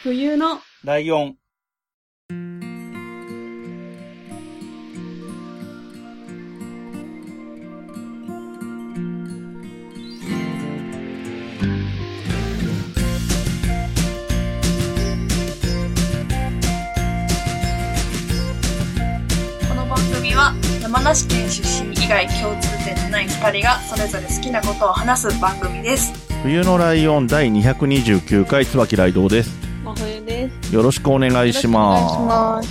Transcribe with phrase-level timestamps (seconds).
[0.00, 1.34] 冬のライオン。
[19.68, 26.12] この番組は山梨県出身以外共通点のない二人がそれぞれ好きなことを話す番組です。
[26.44, 29.67] 冬のライオン第229回椿ライドウです。
[30.48, 30.74] です。
[30.74, 32.68] よろしくお願いします。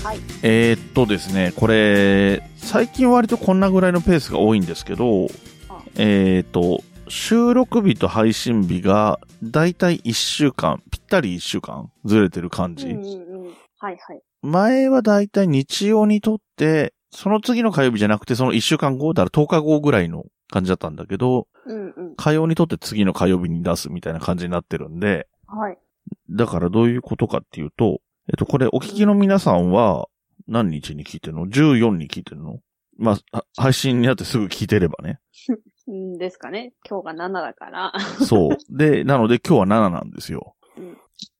[0.00, 0.06] す。
[0.06, 0.18] はい。
[0.42, 5.26] えー、っとですね、これ、最近割とこんなぐらいのペースが多いんですけど
[5.68, 12.88] あ、えー、っと、収録日と配信日がだいたい1週間、ぴったり1週間ずれてる感じ。
[12.88, 13.54] うんうんうん。
[13.78, 14.22] はいはい。
[14.42, 22.16] 前はだいたい日曜にとって、その次の火曜日じゃなくてその1週間後、だから10日後ぐらいの感じだったんだけど、うんうん。
[22.16, 25.78] 火曜にとって次の火曜日に出すみたいな感じになってるんで、はい。
[26.30, 30.08] だからどういうことかっていうと、えっと、これお聞きの皆さんは
[30.48, 32.60] 何日に聞いてるの ?14 に聞いてるの？
[32.96, 35.18] まあ、は配信になってすぐ聞いてればね。
[35.86, 36.72] うんですかね。
[36.88, 37.92] 今日が7だから。
[38.26, 38.76] そう。
[38.76, 40.54] で、なので今日は7なんですよ。
[40.76, 40.96] うん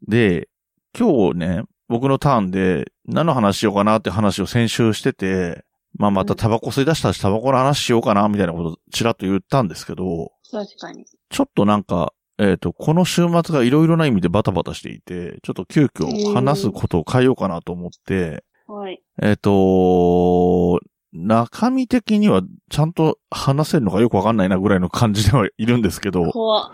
[0.07, 0.49] で、
[0.97, 5.65] 今日ね、僕のターンで何の話しようかなって話を先週してて、
[5.97, 11.05] まあまたタバコ吸い出したしタバコの話しようかなみたいなことちらっと言ったんですけど、確かに。
[11.31, 19.01] ちょっとなんか、えっ、と、この週末がいろいろな意味でバタバタしていて、ちょっと急遽話すことを変えようかなと思って、はい。
[19.23, 20.81] えっ、と、
[21.13, 26.73] 中身的にはちゃんと話せるのかよくわかんないなぐらいの感じではいるんですけど、怖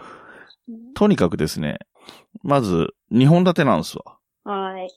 [0.95, 1.79] とにかくですね、
[2.43, 4.19] まず、2本立てなんですわ。
[4.45, 4.89] はい。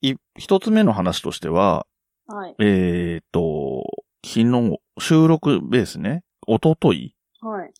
[0.00, 1.86] い一つ目の話としては、
[2.26, 2.54] はい。
[2.58, 3.84] えっ、と、
[4.24, 7.72] 昨日、収録ベースね、おとといはい。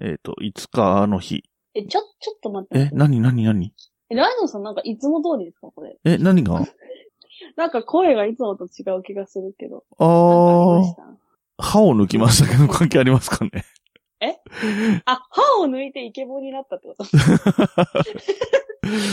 [0.00, 1.44] えっ、と、5日の日。
[1.74, 2.90] え、ちょ、ちょっと待って。
[2.92, 3.72] え、なになになに
[4.10, 5.68] えライドンさんなんかいつも通りですか？
[5.74, 5.96] これ。
[6.04, 6.60] え、何が？
[7.56, 9.84] なんか声がいつもと違う気がするけど。
[9.98, 11.16] あー、た？
[11.58, 13.64] 歯を抜きましたけど関係ありますかね？
[15.04, 17.04] あ、歯を抜いてイケボになったってこと？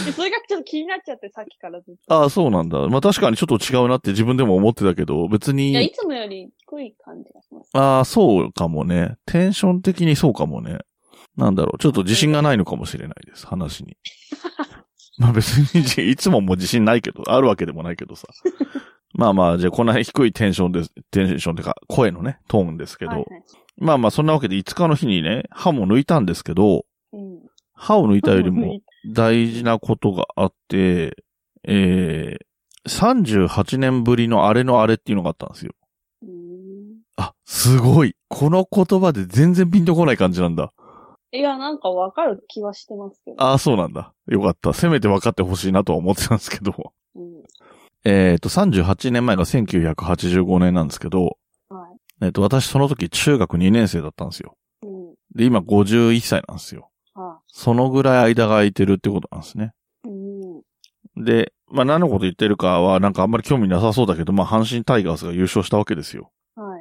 [0.06, 2.14] でそれがちょっと気になっちゃって、さっきからずっと。
[2.14, 2.78] ああ、そうなんだ。
[2.90, 7.31] まあ確かにちょっと違うなって自分でも思ってたけど、別いや、いに、つもより低い感じ。
[7.74, 9.18] ああ、そうかもね。
[9.26, 10.80] テンション的にそうかもね。
[11.38, 11.78] なんだろう。
[11.78, 13.48] ちょっと自信がないのかもしれないです。
[13.48, 13.98] 話に。
[15.18, 18.28] まあ別にじ、いつももう自信ないけど、あるわけでもないけどさ。
[19.14, 20.92] まあまあ、じゃあこんな低いテンションです。
[21.12, 23.12] テンションってか、声のね、トーンですけど。
[23.12, 23.28] はいはい。
[23.78, 27.40] まあまあ、そんなわけで5日の日にね、歯も抜いたんですけど、うん。
[27.74, 28.84] 歯を抜いたよりもい
[29.14, 31.24] 大事なことがあって、
[31.68, 35.74] えー、38年ぶりのあれのあれっていうのがあったんですよ。
[37.18, 38.16] あ、すごい。
[38.30, 40.72] この言葉で全然ピンとこない感じなんだ。
[41.34, 43.42] いや、なんかわかる気はしてますけど。
[43.42, 44.14] ああ、そうなんだ。
[44.28, 44.74] よかった。
[44.74, 46.94] せめて分かってほしいなとは思ってたんですけど。
[47.16, 47.44] うん。
[48.04, 51.38] えっと、38年前が1985年なんですけど、
[51.70, 51.88] は
[52.22, 52.26] い。
[52.26, 54.58] えっと、私その時中学2年生だったんですよ。
[54.84, 55.14] うん。
[55.36, 56.90] で、今51歳なんですよ。
[57.16, 59.74] あそのぐらい間が空いてるってことなんですね。
[60.04, 60.10] う
[61.20, 61.24] ん。
[61.24, 66.32] で、まあ何のこと言ってるかはなんかあんまり興味なさそうだけど、まあ阪神タイガースが優勝したわけですよ。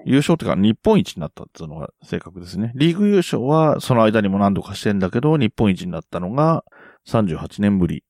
[0.00, 0.10] はい。
[0.10, 2.72] 優勝っていうか日本一になったっていうのが正確ですね。
[2.74, 6.64] リーグ優勝はその間にも何度かしてんだけど、日本一になったのが
[7.08, 8.04] 38年ぶり。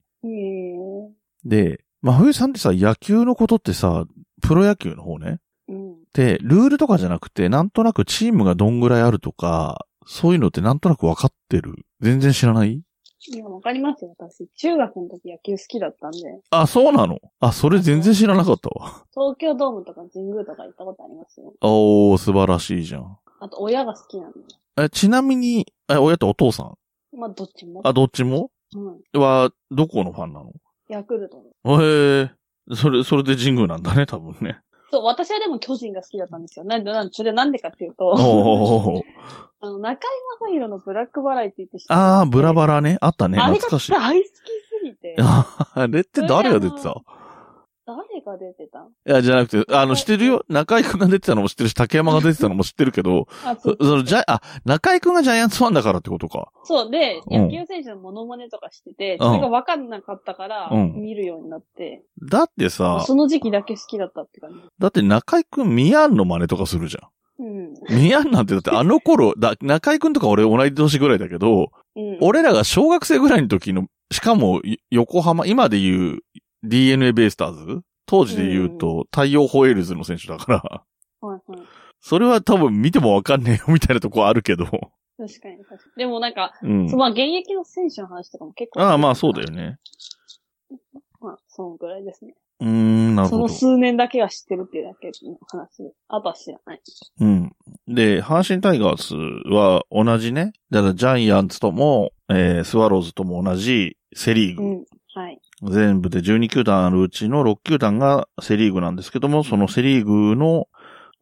[1.44, 4.04] で、まあ冬さんってさ、野球のことってさ、
[4.42, 5.38] プロ野球の方ね。
[5.68, 5.96] うん。
[6.14, 12.82] で、ルールとかじゃなくて、なんとなくチームがどんぐらいあるとか、そういうのってなんとなく分かってる全然知らない
[13.28, 14.48] いや、わかりますよ、私。
[14.56, 16.18] 中学の時野球好きだったんで、
[16.50, 17.18] あ、そうなの？
[17.38, 19.04] あ、それ全然知らなかったわ。
[19.12, 21.52] 東京ドームとか神宮とか行ったことありますよ。
[21.60, 23.18] おー、素晴らしいじゃん。
[23.40, 24.38] あと、親が好きなんで。
[24.78, 26.76] え、ちなみに、え、親とお父さん？
[27.16, 27.82] まあ、どっちも。
[27.84, 28.50] あ、どっちも？
[28.74, 29.20] うん。
[29.20, 30.52] は、どこのファンなの？
[30.88, 31.82] ヤクルトの。
[31.82, 32.30] へえ、
[32.74, 34.60] それ、それで神宮なんだね、多分ね。
[34.90, 36.64] そう、私はでも巨人が好きだったんですよ。
[36.64, 39.02] なんで、なんで、それなんでかっていうと、おー。
[39.62, 40.10] あの、中井
[40.40, 42.96] 正広のブラックバラエティって知ってあー、ブララバラね。
[43.00, 43.92] あったね、懐かしい。
[43.92, 44.34] 大好きす
[44.84, 47.02] ぎて、あれって誰が出てた？
[47.86, 48.86] 誰が出てた？
[49.06, 50.44] いや、じゃなくて、あの、知ってるよ？
[50.48, 56.52] 中井くんが出てたのも知ってるし、竹山が出てたのも知ってるけど、 あ、そ、その、じゃ、あ、中井くんがジャイアンツファンだからってことか。
[56.64, 57.48] そうで、うん。
[57.48, 60.94] 野球選手のモノマネとかしてて、それが分かんなかったから、うん。
[61.02, 64.56] 見るようになって、だってさ、その時期だけ好きだったって感じ。
[64.78, 67.08] だって中井くんミヤンの真似とかするじゃ
[67.40, 67.72] うん。
[67.72, 67.74] ん。
[67.90, 72.18] ミヤンなんてだってあの頃、だ、中井くんとか俺同い年ぐらいだけど、うん。
[72.20, 76.18] 俺らが小学生ぐらいの時の、しかも、い横浜、今で言う
[76.62, 77.80] DNA ベイスターズ？
[78.06, 80.58] 当時で言うと、太陽ホエールズの選手だから、
[81.20, 81.60] はいはい。
[82.00, 85.80] それは多分見てもわかんねえよみたいなとこあるけど、確かに確かに。
[85.96, 86.90] でもなんか、うん。
[86.92, 88.80] まあ現役の選手の話とかも結構。
[88.80, 89.50] ああ、まあそうだよ。
[89.50, 89.78] ね。
[91.48, 92.34] そのくらいですね。
[92.60, 93.54] うーん、なるそのほど。
[93.54, 95.92] 数年だけは知ってるっていうだけの話で。
[96.08, 96.80] あとは知らない。
[97.20, 97.52] うん。
[97.88, 99.14] で、阪神タイガース
[99.50, 100.52] は同じね。
[100.70, 104.62] だからジャイアンツとも、えー、スワローズとも同じセリーグ。
[104.62, 104.84] うん。
[105.14, 105.40] はい。
[105.62, 110.68] 全部で12球団あるうちの6球団がセリーグなんですけども、そのセリーグの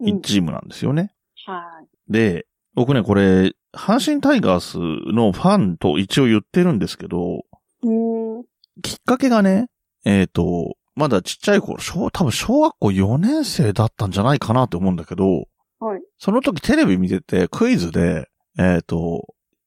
[0.01, 1.13] うん1チームなんですよね。
[1.47, 2.13] はい。
[2.13, 4.79] で、僕ね、これ、阪神タイガース
[5.13, 7.45] のファンと一応言ってるんですけど、
[7.83, 8.45] うーん。
[8.83, 9.69] きっかけがね、
[10.05, 15.47] えっ、と、まだちっちゃい頃、小、多分小学校4年生だったんじゃないかなって思うんだけど、
[15.79, 16.01] はい。
[16.19, 18.29] その時テレビ見ててクイズで、
[18.59, 19.25] えっ、と、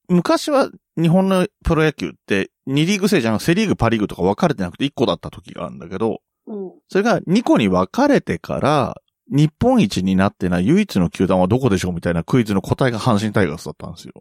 [0.10, 6.72] 昔は日本のプロ野球って2リーグ制じゃなくセリーグ、パリーグとか分かれてなくて1個だった時があるんだけど、うん。
[6.89, 8.98] それが2個に分かれてから、
[9.30, 14.13] 日本一になってない唯一の球団はどこでしょうみたいなクイズの答えが阪神タイガースだったんですよ。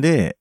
[0.00, 0.36] で、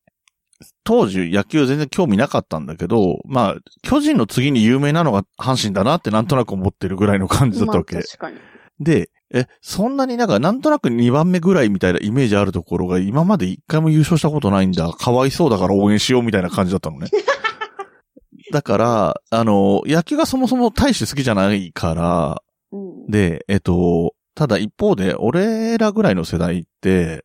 [0.83, 7.95] 当時野球全然興味なかったんだけど、まあ、巨人の次に有名なのが阪神だなってなんとなく思ってるぐらいの感じだったわけ。
[7.95, 8.37] まあ確かに。
[8.79, 14.89] で、え、そんなになんかなんとなく2番目ぐらいみたいなイメージあるところが今まで一回も優勝したことないんだ。
[14.91, 17.07] かわいそうだから応援しようみたいな感じだったのね。
[18.53, 22.41] だから、あの、野球がそもそも大して好きじゃないから、
[22.71, 23.11] うん。
[23.11, 27.24] で、えっと、ただ一方で、俺らぐらいの世代って、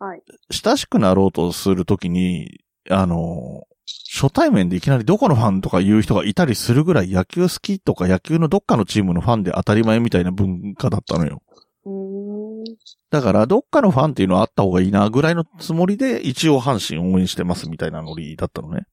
[0.00, 0.22] はい。
[0.50, 3.64] 親しくなろうとするときに、あの、
[4.12, 11.42] 初対面でいきなりどこのファンとか言う人がいたりするぐらい野球好きとか野球のどっかのチームのファンで当たり前みたいな文化だったのよ。
[13.10, 18.86] だから、どっかのファンっていうのはあった方がいいなぐらいのつもりで、一応阪神応援してますみたいなノリだったのね。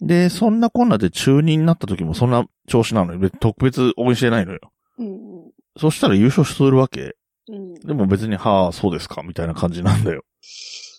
[0.00, 3.30] で、そんなこんなで中2になった時もそんな調子なのよ。
[3.40, 4.60] 特別応援してないのよ。
[4.98, 5.30] うん
[5.76, 7.14] そしたら優勝するわけ。
[7.50, 7.70] うん。
[7.70, 7.74] うん。
[7.74, 10.24] でも別に、はあ、そうですか、みたいな感じなんだよ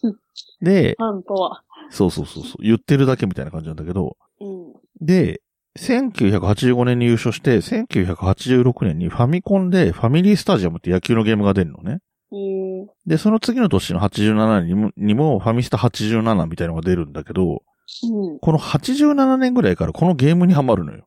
[0.03, 0.15] うん。
[0.61, 1.63] で、ファンとは。
[1.89, 4.73] そうそうそうそう、言ってるだけみたいな感じなんだけど、うん。
[5.01, 5.41] で、
[5.77, 11.99] 1985年に優勝して、1986年にファミコンでファミリースタジアムって野球のゲームが出るのね。
[13.05, 17.63] で、その次の年の87年にもにもファミスタ87みたいなのが出るんだけど、
[18.03, 18.39] うん。
[18.39, 21.05] この87年ぐらいからこのゲームにハマるのよ。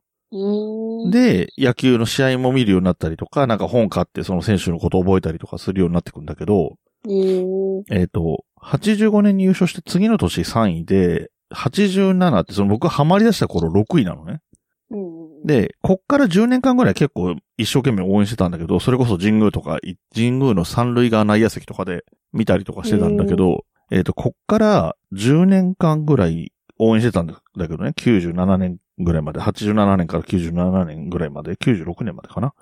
[1.11, 6.77] で、野球の試合も見るようになったりとか、なんか本買ってその選手のことを覚えたりとかするようになってくんだけど、
[7.07, 7.43] へえ。
[7.91, 14.41] えっ、と、85年に優勝して次の年3位で、87ってその僕がハマり出した頃6位なのね。
[14.89, 15.45] うん。
[15.45, 22.03] で、こっから10年間ぐらい結構一生懸命応援してたんだけど、それこそ神宮とか、い神宮の三塁側内野席とかで
[22.33, 32.53] 見たりとかしてたんだけど、えっ、と、こっから10年間ぐらい応援してたんだけどね、97年ぐらいまで、87年から97年ぐらいまで、96年までかな、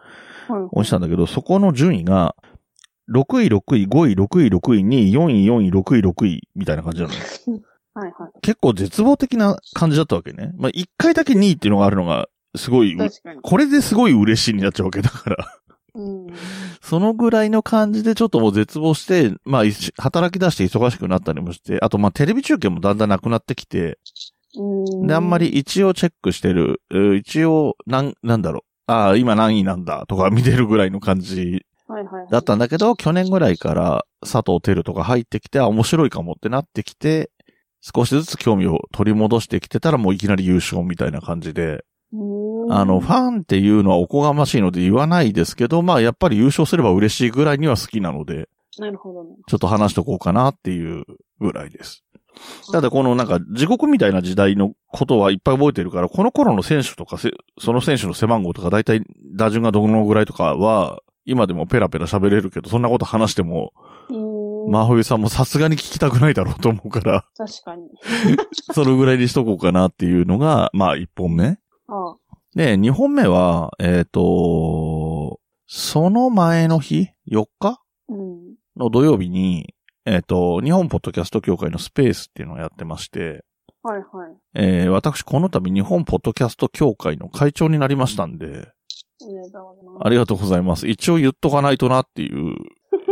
[0.48, 0.62] はい。
[0.72, 2.36] 応援したんだけど、そこの順位が、
[3.10, 7.20] 6位、6位、5位、6位、6位、2位、4位、4位、6位、6位、みたいな感じなのよ。
[7.96, 8.32] はいはい。
[8.42, 10.52] 結構絶望的な感じだったわけね。
[10.58, 12.98] まあ、1回だけ2位っていうのがあるのが、すごい。
[13.42, 15.38] これですごい嬉しいになっちゃうわけだから。
[15.96, 16.28] うん。
[16.82, 19.64] そのぐらいの感じでちょっともう絶望して、まあ、
[20.02, 23.96] 働き出して忙しくなったりもして、あとまあテレビ中継もだんだんなくなってきて、うん。
[25.08, 31.66] で、あんまり一応チェックしてる、えー一応、なん、なんだろう、ああ、今何位なんだとか見てるぐらいの感じ。
[32.32, 37.30] だったんだけど、去年ぐらいから佐藤輝とか入ってきて、あ、面白いかもってなってきて、
[37.82, 41.84] 少しずつ興味を取り戻してきてたらもういきなり優勝みたいな感じで、
[42.70, 48.48] あの、ファンっていうのはおこがましいので言わないですけど、まあやっぱり優勝すれば嬉しいぐらいには好きなので、
[48.80, 49.36] なるほどね。
[49.48, 51.04] ちょっと話しとこうかなっていう
[51.40, 52.04] ぐらいです。
[52.72, 59.02] ただこのなんか地獄みたいな時代のことはいっぱい覚えてるから、この頃の選手とかせ、その選手の背番号とか大体
[59.36, 63.74] 打順がどのぐらいとかは、今でもペラペラ喋れるけど、そんなこと話しても。
[64.10, 67.90] 真冬さんもさすがに聞きたくないだろうと思うから、確かに。
[68.74, 71.58] そのぐらいにしとこうかなっていうのが、まあ一本目。
[71.88, 72.16] ああ。
[72.56, 77.80] で、二本目は、えっ、と、その前の日 ?4 日？
[78.10, 78.56] うん。
[78.78, 79.74] の土曜日に、
[80.06, 83.44] えっ、と、日本ポッドキャスト協会のスペースっていうのをやってまして、
[83.84, 84.06] はいはい。
[84.56, 88.72] えー私この度日本ポッドキャスト協会の会長になりましたんで、
[89.22, 90.08] おめでとうございます。
[90.08, 90.88] ありがとうございます。
[90.88, 92.56] 一応言っとかないとなっていう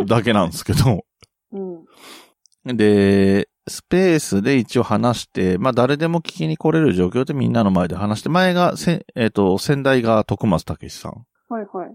[0.05, 1.05] だけなんですけど、
[1.51, 2.77] うん。
[2.77, 11.25] で、スペースで一応話して、まあ誰でも聞きに来れる状況でみんなの前で話して、前がせ、えっ、と、先代が徳松武さん。
[11.50, 11.89] はいはい。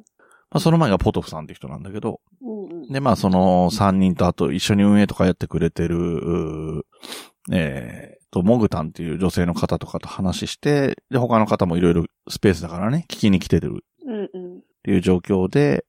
[0.57, 2.89] まあその前がポトフさんって人なんだけど、うんうん。
[2.89, 6.87] で、まあその3人とあと一緒に運営とかやってくれてる、
[7.53, 13.85] えーと、モグタンっていう女性の方とかと話して、で、他の方もいろいろスペースだからね、聞きに来てる。
[14.03, 14.31] っ
[14.83, 15.85] ていう状況で、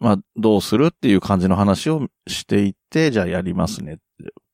[0.00, 3.96] まあ、どうするっていう感じの話をしていって、じゃあやりますねっ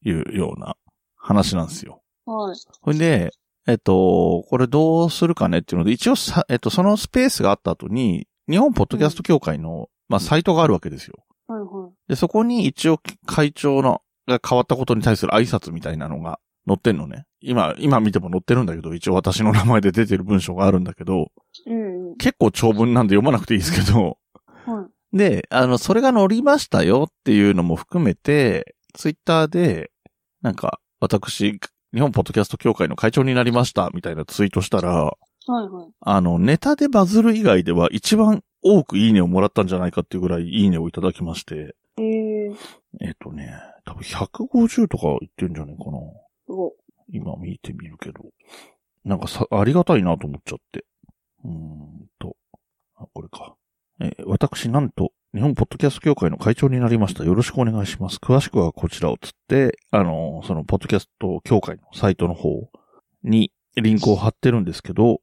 [0.03, 0.77] ていうような
[1.17, 2.03] 話なんですよ。
[2.27, 2.57] はい。
[2.83, 3.33] ほいで、
[3.67, 11.15] えっと、これどうするかねっていうので、一応さ、えっと、そのスペースがあった後に、日本ポッドキャスト協会の、まあ、サイトがあるわけですよ。
[11.47, 11.93] はいはい。
[12.09, 17.25] で、そこに一応会長の、が変わったことに対する挨拶みたいなのが載ってんのね。
[17.41, 21.29] 今、今見ても載ってるんだけど、一応私の名前で出てる文章があるんだけど、
[21.67, 22.17] うんうん。
[22.17, 24.19] 結構長文なんで読まなくていいですけど、
[24.65, 25.17] はい。
[25.17, 29.91] で、あの、それが載りましたよっていうのも含めて、ツイッターで、
[30.43, 31.59] なんか、私、
[31.95, 35.13] 日本ポッドキャスト協会の会長になりましたみたいなツイートしたら、
[35.53, 35.87] はいはい。
[36.01, 42.57] あの、ネタでバズる以外では一番多くいいねをもらったんじゃないかっていうぐらいいいねをいただきまして、ええー、
[43.01, 43.53] えっ、とね、
[43.85, 45.99] 多分150とか言ってるんじゃないかな。
[47.11, 48.25] 今見てみるけど。
[49.05, 50.85] なんかさ、ありがたいなと思っちゃって。
[51.45, 52.37] うーんと。
[52.97, 53.55] あ、これか。
[54.01, 57.25] えー私なんと、日本ポッドキャスト協会の会長になりました。
[57.25, 58.17] よろしくお願いします。
[58.17, 62.69] 詳しくはこちらをつって、あのーそのポッドキャスト協会のサイトの方
[63.23, 65.21] にリンクを貼ってるんですけど、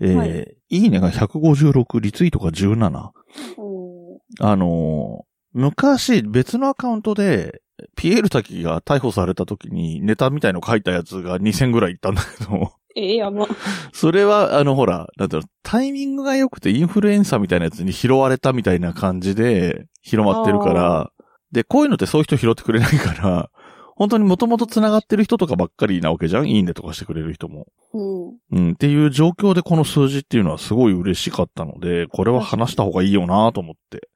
[0.00, 3.08] えーはいい、いねが156、リツイートが17。
[3.08, 3.12] い。
[3.56, 7.62] おーあのー昔別のアカウントで、
[7.96, 13.46] ピエール滝が逮捕された時にネタみたいの書いたやつが2000ぐらいいったんだけど、えー、やば。
[13.92, 21.10] それは、あの、ほら、なんだろう、タイミングが良くてインフルエンサーみたいなやつに拾われたみたいな感じで広まってるから、
[21.52, 23.50] で、こういうのってそういう人拾ってくれないから、
[23.96, 27.66] 本当にもともと繋がってる人とかばっかりなわけじゃんいいねとかしてくれる人も。
[27.92, 28.28] うん。
[28.50, 34.08] うん、っていう状況でこの数字っていうのはすごい嬉しかったので、これは話した方がいいよなと思って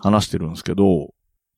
[0.00, 1.12] 話してるんですけど、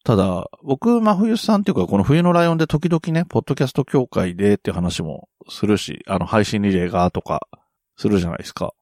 [0.04, 7.46] ただ、僕、真冬さんっていうか、この冬のライオンで時々ね、ポッドキャスト協会でっていう話もするし、あの、配信リレーがとか、
[7.96, 8.74] するじゃないですか。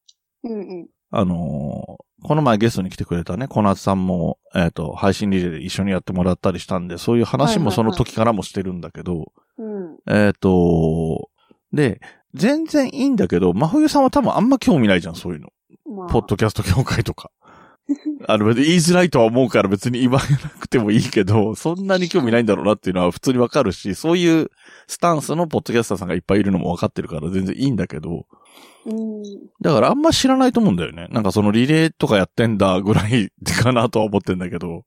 [0.45, 0.89] うんうん。
[1.11, 9.97] あのーこの前ゲストに来てくれたね、小夏さんも、えっ、と、配信リレーで一緒にやってもらったりしたんで、そういう話もその時からもしてるんだけど、うん。
[10.09, 11.31] えっ、と、
[11.73, 12.01] で、
[12.35, 15.49] 全然いいんだけど、真冬さんは多分あんま興味ないじゃん、そういうの。
[15.87, 17.31] まあ、ポッドキャスト協会とか。
[18.27, 24.51] あの、言いづらいとは思うから別に言わなくてもいいけど、そんなに興味ないんだろうなっていうのは普通にわかるし、そういう
[24.87, 28.25] スタンスのポッドキャスターさんがいっぱいいるのもわかってるから全然いいんだけど、うん。
[29.61, 31.09] だからあんま知らないと思うんだよね。
[31.11, 33.31] なんかそのリレーとかやってんだぐらい
[33.63, 34.85] かなとは思ってんだけど。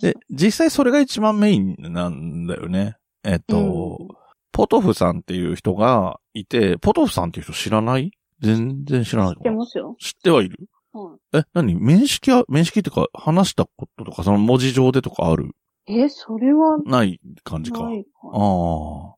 [0.00, 2.96] で、実際それが一番メインなんだよね。
[3.24, 4.08] えっと、うん
[4.50, 8.10] ポトフさんっていう人がいて、ポトフさんっていう人知らない？
[8.40, 9.94] 全然知らない知ってますよ。
[10.00, 10.68] 知ってはいる？
[10.92, 11.38] はい。
[11.38, 11.76] え、何？
[11.76, 15.54] 面識は、面識ってか、話したこととか、その文字上でとかある？
[15.86, 17.84] え、それはない感じか。
[17.84, 18.08] ないか。
[18.24, 19.14] ああ。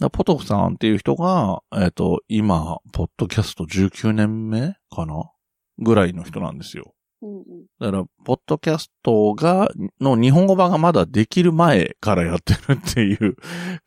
[0.00, 5.30] だポトフさんっていう人が、えっ、と、今、ポッドキャスト19年目かな？
[5.78, 6.94] ぐらいの人なんですよ。
[7.22, 7.44] うんうん。
[7.80, 9.68] だから、ポッドキャストが、
[10.00, 13.36] の日本語版がまだできる前からやってるっていう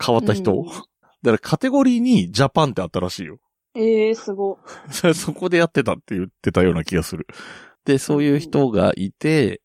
[0.04, 0.54] 変わった人。
[0.54, 0.66] うん
[1.24, 3.40] だからカテゴリーにジャパンってあったらしいよ。
[3.76, 4.60] ええー、すご。
[5.14, 7.28] そこでやってたって言ってたような気がする。
[7.86, 9.62] で、そういう人がいて、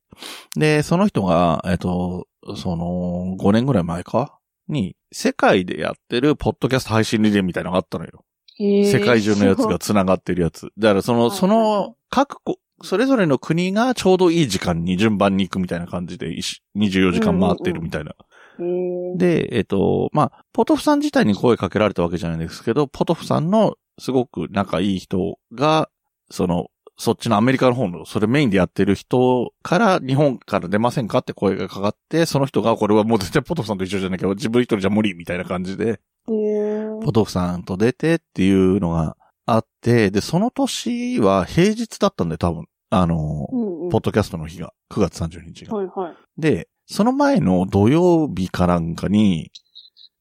[0.56, 4.38] で、その人が、えっと、その、5年ぐらい前か？
[4.68, 8.24] に、世界でやってるポッドキャスト配信リレーみたいなのがあったのよ。
[8.60, 10.70] えー、世界中のやつが繋がってるやつ。
[10.78, 18.14] だからその、はいその、各個、それぞれの国がちょうどいい時間に順番に行くみたいな感じで、いし24時間回ってるみたいな。
[18.58, 25.88] えー、で、えっと、まあ、ポトフさん自体に声かけられたわけじゃないんですけど、ポトフさんのすごく仲いい人が、
[26.30, 43.88] その、そっちのアメリカの方の、それメインでやってる人から、日本から出ませんかって声がかかって、その人が、これはもう絶対ポトフさんと一緒じゃなきゃ、自分一人じゃ無理みたいな感じで、えー、ポトフさんと出てっていうのがあって、で、その年は平日だったんで、多分、あの、うんうん。
[43.88, 45.76] ポッドキャストの日が、9月30日が。
[45.76, 46.14] はいはい。
[46.38, 49.50] で、その前の土曜日かなんかに、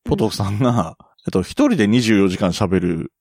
[0.04, 0.98] ポトフさんが、
[1.28, 3.12] えっと、一人で24時間喋る、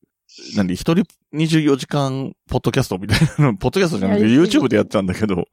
[0.57, 1.05] 何、一人
[1.35, 5.47] 24時間ポッドキャストみたいなの、ポッドキャストじゃなくて YouTube でやってたんだけど、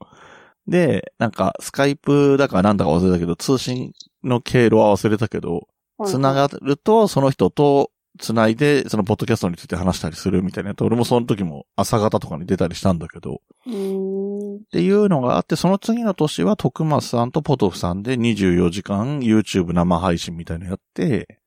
[0.67, 5.63] で、なんか、スカイプだかなんだか忘れたけど、通信の経路は忘れたけど、はい
[6.05, 7.89] つながると、その人と
[8.19, 10.83] 繋いで、そのポッドキャストについて話したりするみたいなやつ。
[10.83, 13.41] 俺もその時も朝方とかに出たりしたんだけど。
[13.65, 21.39] っていうのがあって、その次の年は徳松さんとポトフさんで24時間 YouTube 生配信みたいなのやって。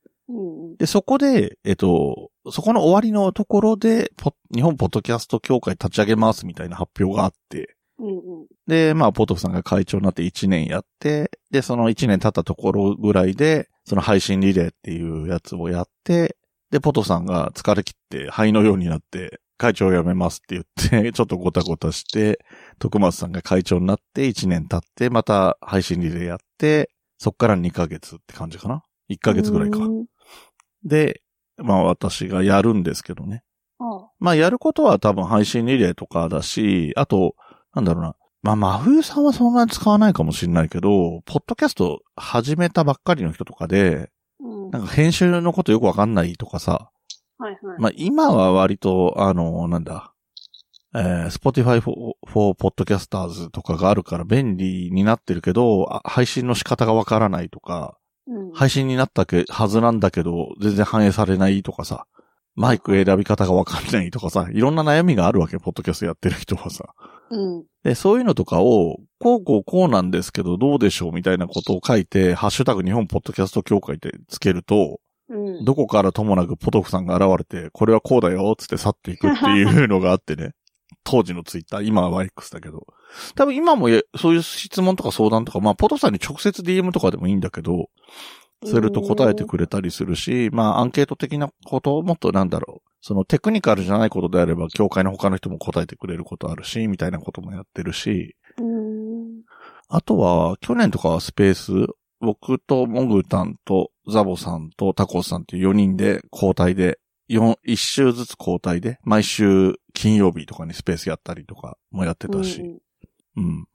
[0.78, 8.12] で、そこで、えっと、そこの終わりのところで、ポ日本ポッドキャスト協会立ち上げますみたいな発表があって、うんう
[8.44, 8.46] ん。
[8.66, 16.36] で、まあ、ポトフさんが会長になって1年やって、で、その1年経ったところぐらいで、その配信リレーっていうやつをやって、
[16.70, 22.40] で、ポトフさんが疲れ切って灰のようになって、会長を辞めますって言って、 ちょっとごたごたして、
[22.78, 29.88] 徳松さんが会長になって1年経って、また配信リレーやって、そっから2ヶ月って感じかな ?1 ヶ月ぐらいかう。
[29.88, 30.06] ん
[30.82, 31.20] で、
[31.62, 33.42] まあ私がやるんですけどね。
[33.78, 37.34] あまあやることは多分配信リレーとかだし、あと、
[37.74, 38.16] なんだろうな。
[38.42, 44.70] まあ真冬さんはそんなに使わないかもしれないけど、ポッドキャスト始めたばっかりの人とかで、うん。
[44.70, 46.90] なんか編集のことよくわかんないとかさ、
[47.38, 47.80] はいはい。
[47.80, 50.14] まあ今は割と、あの、なんだ、
[50.94, 57.99] えー、Spotify for, for Podcasters とかがあるから便利になってるけど、あ配信の仕方がわからないとか、うん。
[58.54, 62.06] 配信になったけはずなんだけど、全然反映されないとかさ、
[62.54, 66.94] マイク選び方がわかんないとかさ、いろんな悩みがあるわけ、ポッドキャストやってる人はさ。
[67.30, 67.64] うん。
[67.84, 75.64] で、そういうのとかを、こうこうこうなんですけど、どうでしょうみたいなことを書いて、ハッシュタグ日本ポッドキャスト協会でつけると、うん。
[75.64, 80.52] どこからともなくポトフさんが現れて、これはこうだよ、つって去っていくっていうのがあってね。
[81.04, 82.86] 当時のツイッター、今は X だけど。
[83.34, 87.88] 多分今もえそういう質問とか相談とか、まあ、ポトフさんに直接 DM とかでもいいんだけど、
[88.64, 92.90] すると答えてくれたりするし、まあ、アンケート的なことをもっとなんだろう。
[93.02, 99.42] そのテクニカルじゃないことであれば、協会の他の人も答えてくれることあるし、みたいなこともやってるし、うん。
[99.88, 101.72] あとは、去年とかはスペース、
[102.20, 106.98] 僕とモグタンとザボさんとタコスさんっていう4人で交代で、
[107.30, 112.80] 4、1週ずつ交代で、毎週金曜日とかにスペースやったりとかもやってたし、
[113.36, 113.66] うん。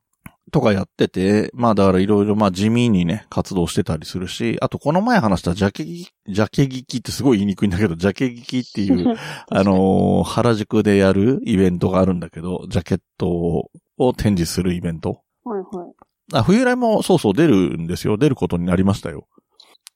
[0.51, 9.15] とかやってて、まあだからいろいろまあ地味にね、活動してたりするし、あとこの前話したジャケギ、ジャケギキってすごい言いにくいんだけど、ジャケギキっていう、
[9.49, 15.21] あのー原宿でやるイベントがあるんだけど、ジャケットを展示するイベント。
[15.43, 15.93] はいはい。
[16.33, 18.17] あ、冬来もそうそう出るんですよ。
[18.17, 19.27] 出ることになりましたよ。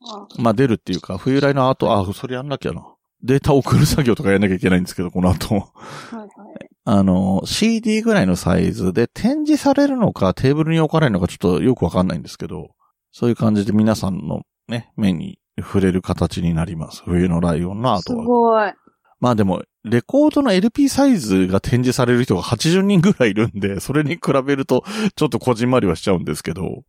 [0.02, 2.96] あまあ出るっていうか、冬来の後、あ、それやんなきゃな。
[3.24, 5.56] データを送る作業とかやんなきゃいけないんですけど、この後。
[5.56, 5.62] は
[6.14, 6.30] いはい。
[6.86, 12.70] あの、CD ぐらいのサイズで展示されるのかテーブルに置かれるのかちょっとよくわかんないんですけど、
[13.12, 17.04] そういう感じで皆さんのね、目に触れる形になります。
[17.06, 18.24] 冬のライオンのアーすトは。
[18.26, 18.74] ごい。
[19.20, 24.84] まあでも、レコードの LP サイズが展示される人が80人ぐらいいるんで、それに比べると
[25.16, 26.84] ちょっとこじんまりはしちゃうんですけど、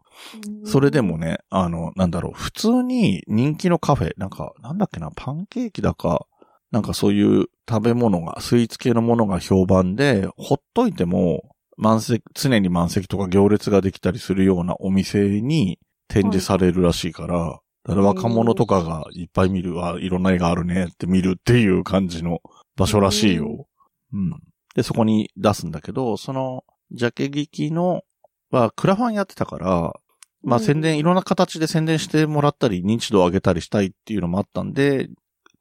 [0.64, 6.26] それでもね、あの、なんだろう、普通に人気のカフェ、なんか、なんだっけな、パンケーキだか、
[6.70, 11.42] なんかそういう食べ物が、スイーツ系のものが評判で、ほっといても、
[11.76, 22.40] 満席、常に満席とか行列ができたりするようなお店に展示されるらしいから、だから若者とかがいっぱい見るわ、いろんな絵があるねって見るっていう感じの
[22.80, 23.66] 場所らしいよ。
[24.12, 24.30] うん。
[24.74, 28.02] で、そこに出すんだけど、その、ジャケ劇の、
[28.50, 29.94] は、クラファンやってたから、
[30.42, 35.10] まあうん宣伝、いろんな形で宣伝してもらったり、認知度を上げたりしたいっていうのもあったんで、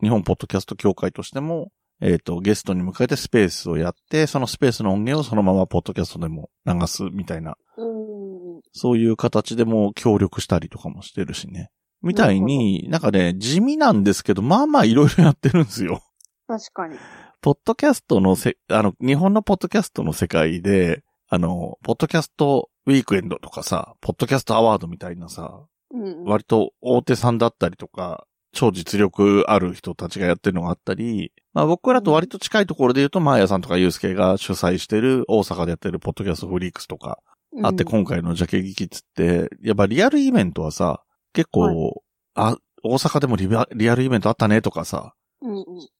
[0.01, 8.61] 日本ポッドキャスト協会としても、えっ、と、ゲストに迎えてスペースをやって、そのスペースの音源をそのままポッドキャストでも流すみたいな、うん。
[8.71, 11.69] そういう形でも協力したりとかもしてるしね。
[12.01, 16.01] みたいに、なんかね、地味なんですけど、まあまあいろいろやってるんですよ。
[16.49, 16.97] 確かに。
[17.41, 26.23] ポッドキャストのせ、あの、日本のポッドキャストの世界で、あの、ポッドキャストウィークエンドとかさ、ポッドキャストアワードみたいなさ、うん。
[26.23, 37.19] 割と大手さんだったりとか、超実力ある人たちがやってるのがあったり、まあ僕らと割と近いところで言うと、マーヤさんとかユースケが主催してる大阪でやってるポッドキャストフリークスとか
[37.61, 41.93] あって、うん今回のジャケ劇っつって、やっぱリアルイベントはさ、結構、はい
[42.33, 45.13] あ、大阪でもリアルイベントあったねとかさ、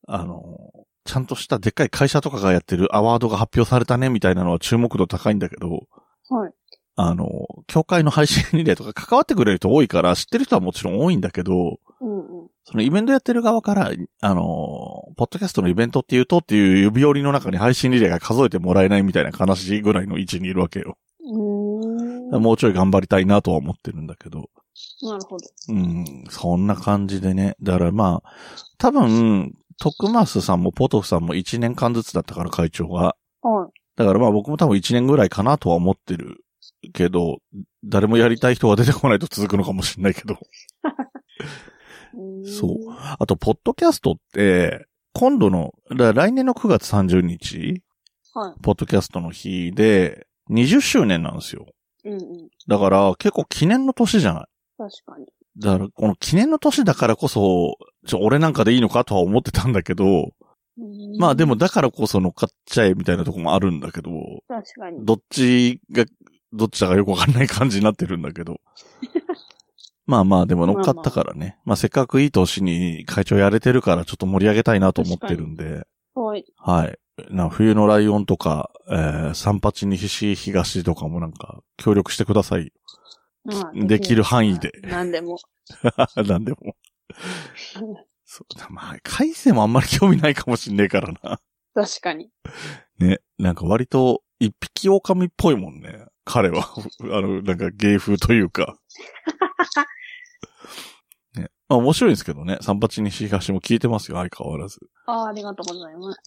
[0.07, 0.71] あの、
[1.05, 5.87] ちゃんとしたでっかい会社とかがやってるアワードが発表されたねみたいなのは注目度高いんだけど、
[6.29, 6.53] はい。
[6.95, 7.29] あの、
[7.67, 12.47] 協会の配信リレーとか関わってくれる人多いから知ってる人はもちろん多いんだけど、うんうん。
[12.65, 14.43] そのイベントやってる側から、あの、
[15.15, 20.97] ポッドキャストのイベントっていうとっていう指折りの中に配信リレーが数えてもらえないみたいな悲しいぐらいの位置にいるわけよ。
[21.21, 22.41] うーん。
[22.41, 24.49] もうちょい頑張りたいなとは思ってるんだけど。
[25.01, 25.47] なるほど。
[25.69, 27.55] うん、そんな感じでね。
[27.61, 28.31] だからまあ、
[28.77, 33.15] 多分、徳増さんもポトフさんも1年間ずつだったから会長が。
[33.41, 33.79] はい。
[33.95, 36.43] だからまあ僕も多分1年ぐらいかなとは思ってる
[36.93, 37.37] けど、
[37.83, 40.37] 誰もやりたい人が出てこないと続くのかもしれないけど。
[42.45, 42.77] そう
[43.19, 47.81] あと、ポッドキャストって、今度の、来年の9月30日、
[48.33, 48.61] はい。
[48.61, 51.67] ポッドキャストの日で、20周年なんですよ。
[52.05, 52.19] うんうん。
[52.67, 54.45] だから、結構記念の年じゃない？
[54.79, 55.25] 確かに。
[55.57, 60.31] だから、この記念の年だからこそ、ちょ、俺なんかでいいのかとは思ってたんだけど、
[61.17, 64.11] まあでもだからこそ乗っかっちゃえみたいなとこもあるんだけど、
[64.47, 65.05] 確かに。
[65.05, 66.05] どっちが、
[66.53, 68.61] どっちだかよくわかんない感じになってるんだけど。
[70.07, 71.59] まあまあ、でも乗っかったからね。
[71.65, 75.85] まあせっかくいい年に会長やれてるからちょっと盛り上げたいなと思ってるんで。
[76.15, 76.45] はい。
[76.55, 76.97] はい。
[77.29, 82.71] な、冬のライオンとか、えー、三八西東とかもなんか協力してください。
[83.43, 85.37] まあできる範囲で何でも。
[86.27, 86.75] なんでも。
[88.25, 91.39] そうだ、まあ、海星もあんまり興味ないかもしんねえからな。
[91.73, 92.29] 確かに。
[92.99, 93.19] ね。
[93.37, 96.05] なんか割と一匹狼っぽいもんね。
[96.25, 96.71] 彼は。
[97.11, 98.77] あの、なんか芸風というか。
[101.35, 101.49] ね。
[101.67, 102.57] まあ面白いんですけどね。
[102.61, 104.79] 三八西東も聞いてますよ、相変わらず。
[105.07, 106.19] ああ、ありがとうございます。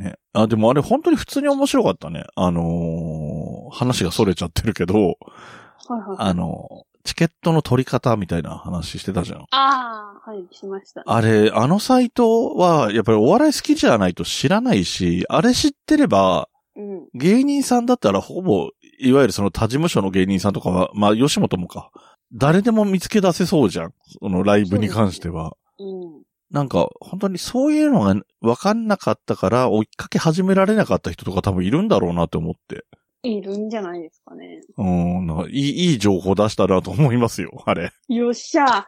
[0.00, 0.14] ね。
[0.32, 2.24] あ、でもあれ本当に普通に面白かったね。
[2.34, 5.18] あのー話が逸れちゃってるけど、
[5.86, 6.16] はいはい。
[6.18, 9.46] あのーチケットの取り方みたいな話してたじゃん。
[9.50, 11.02] ああ、はい、しました。
[11.06, 17.08] あれ、あのサイトは、やっぱりお笑い好きじゃないと知らないし、あれ知ってれば、うん。
[17.14, 18.68] 芸人さんだったらほぼ、
[19.00, 21.90] いわゆるその他事務所の芸人さんとかは、まあ吉本もか。
[22.34, 23.94] 誰でも見つけ出せそうじゃん。
[24.20, 25.56] そのライブに関しては。
[25.78, 26.22] うん。
[26.50, 32.84] なんか、本当にそういうのが分かんなかったから、追いかけ始められなかった人とか多分いるんだろうなって思って。
[33.28, 34.60] いるんじゃないですかね。
[34.76, 37.90] うん、ないい、いい情報出したなと思いますよ、 あれ。
[38.08, 38.86] よっしゃ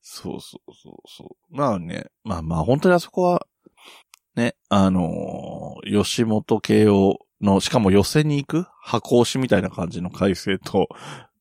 [0.00, 1.56] そうそうそうそう。
[1.56, 3.46] まあね、まあまあ本当にあそこは、
[4.34, 10.88] ね、あのー吉本慶応の、しかも予選に行く箱押しみたいな感じの改正と、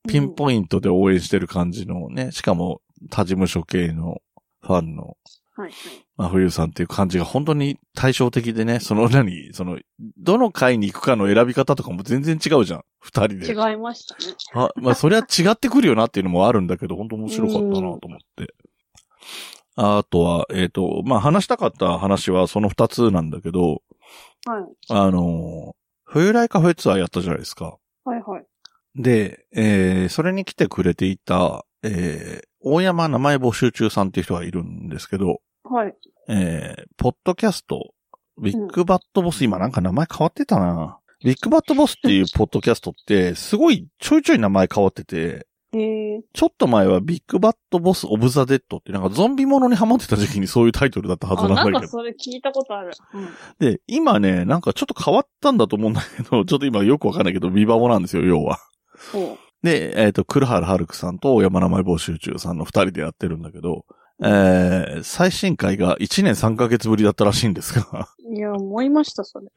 [0.08, 4.22] ピンポイントで応援してる感じのね、しかも他事務所系の
[4.62, 5.18] ファンの、
[5.58, 5.74] はい、はい。
[6.16, 9.80] まあ、冬さんっていう感じが本当に対照的でね、その 何、その、
[10.18, 12.86] どの回に行くかの選び方とかも全然違うじゃん。
[13.00, 13.48] 二人で。
[13.48, 14.36] 違いましたね。
[14.54, 18.00] あ、まあ、それは違ってくるよなっていうのもあるんだけど、本当面白かったなと思っ
[18.36, 18.54] て。
[19.76, 23.84] あとは、えっ、と、まあ、話したかった話はその二つなんだけど、
[24.46, 24.64] はい。
[24.90, 25.78] あのー
[26.10, 27.78] 冬来カフェツアーやったじゃないですか。
[28.06, 28.46] はい、はい。
[28.96, 35.96] で、えー、それに来てくれていた、えー、大山名前募集中さんっていう人がいるんですけど、はい。
[36.30, 37.94] えー、ポッドキャスト、
[38.42, 41.00] ビッグバッドボス、今なんか名前変わってたな。
[41.24, 46.22] ビッグバッドボスっていうポッドキャストって、すごいちょいちょい名前変わってて、へえ。
[46.34, 51.92] ちょっと前はビッグバッドボスオブザデッドってなんかゾンビものにハマってた時期にそういうタイトルだったはずあ、なんなんだけど。
[51.92, 52.92] かそれ聞いたことある。
[53.14, 53.28] うん。
[53.60, 58.60] で、今ね、なんかちょっと変わったんだと思うんだけど、ちょっと今よくわかんないけど、ビバボなんですよ、要は。
[59.12, 59.38] そう。
[59.64, 63.86] で、えっ、と、黒原春樹さんと大山名前募集中さんの二人でやってるんだけど、
[64.20, 69.48] えー、最新回が1年3ヶ月ぶりだったらしいんですが、いや、思いました、それ。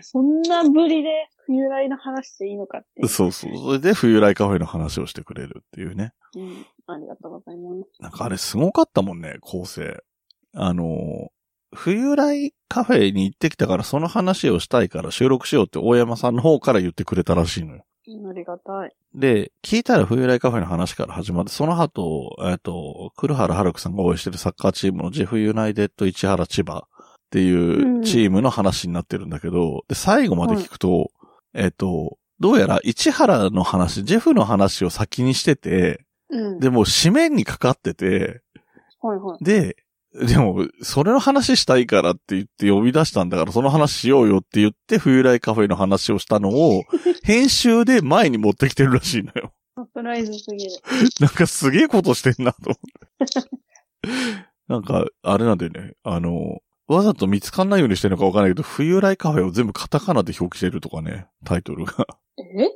[0.00, 3.06] そんなぶりで冬来の話していいのかって。
[3.06, 3.56] そうそう。
[3.56, 6.14] それで冬来カフェの話をしてくれるっていうね。
[6.34, 6.66] うん。
[6.86, 8.02] ありがとうございます。
[8.02, 10.02] なんかあれすごかったもんね、構成。
[10.54, 11.28] あのー、
[11.74, 17.84] 冬来カフェに行ってきたからその話をしたいから収録しようって大山さんの方から言ってくれたらしいのよ。
[18.28, 18.92] ありがたい。
[19.14, 31.10] で、聞いたら冬来カフェの話から始まって、その後、えっと、黒原春樹さんが応援してるサッカーチームのジェフユナイテッド市原千葉っていうチームの話になってるんだけど、で、最後まで聞くと、
[31.54, 36.60] えっと、どうやら市原の話、ジェフの話を先にしてて、うん。
[36.60, 38.42] でも締めにかかってて、
[39.00, 39.44] はいはい。
[39.44, 39.76] で、
[40.26, 46.84] でも、それの話したいからって言って呼び出したんだから、その話しようよって言って、冬来カフェの話をしたのを、
[47.24, 49.52] 編集で前に持ってきてるらしいのよ。
[49.76, 50.70] サプライズすぎる。
[51.20, 52.76] なんかすげえことしてんなと思っ
[53.26, 54.12] て。
[54.68, 55.94] なんか、あれなんだよね。
[56.02, 62.06] あの、わざと見つかんないようにしてるのかわかんないけど、冬来カフェを全部カタカナで表記してるとかね、タイトルが。
[62.38, 62.68] え？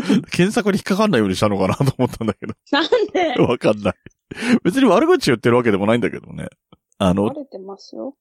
[0.32, 3.34] 検索に引っかかんないようにしたのかなと思ったんだけなんで？
[3.36, 3.44] ど。
[3.44, 3.94] わかんない。
[4.64, 6.48] 別に悪口言ってるわけでもないんだけどね。
[7.02, 7.30] あの。